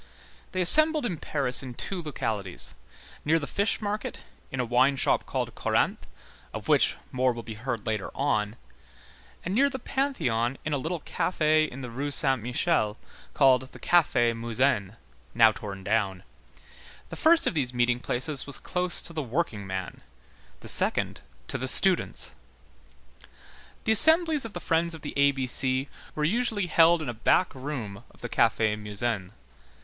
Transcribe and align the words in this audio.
They 0.51 0.61
assembled 0.61 1.05
in 1.05 1.17
Paris 1.17 1.61
in 1.61 1.75
two 1.75 2.01
localities, 2.01 2.73
near 3.23 3.37
the 3.37 3.45
fish 3.45 3.79
market, 3.81 4.23
in 4.51 4.59
a 4.59 4.65
wine 4.65 4.95
shop 4.95 5.27
called 5.27 5.53
Corinthe, 5.53 6.07
of 6.55 6.67
which 6.67 6.95
more 7.11 7.33
will 7.33 7.43
be 7.43 7.53
heard 7.53 7.85
later 7.85 8.09
on, 8.15 8.55
and 9.45 9.53
near 9.53 9.69
the 9.69 9.77
Pantheon 9.77 10.57
in 10.65 10.73
a 10.73 10.79
little 10.79 11.01
café 11.01 11.69
in 11.69 11.81
the 11.81 11.91
Rue 11.91 12.09
Saint 12.09 12.41
Michel 12.41 12.97
called 13.35 13.71
the 13.73 13.79
Café 13.79 14.35
Musain, 14.35 14.95
now 15.35 15.51
torn 15.51 15.83
down; 15.83 16.23
the 17.09 17.15
first 17.15 17.45
of 17.45 17.53
these 17.53 17.71
meeting 17.71 17.99
places 17.99 18.47
was 18.47 18.57
close 18.57 19.03
to 19.03 19.13
the 19.13 19.21
workingman, 19.21 20.01
the 20.61 20.67
second 20.67 21.21
to 21.47 21.59
the 21.59 21.67
students. 21.67 22.31
The 23.83 23.91
assemblies 23.91 24.45
of 24.45 24.53
the 24.53 24.59
Friends 24.59 24.95
of 24.95 25.03
the 25.03 25.13
A 25.15 25.29
B 25.29 25.45
C 25.45 25.89
were 26.15 26.23
usually 26.23 26.65
held 26.65 27.03
in 27.03 27.07
a 27.07 27.13
back 27.13 27.53
room 27.53 28.03
of 28.09 28.21
the 28.21 28.29
Café 28.29 28.75
Musain. 28.79 29.33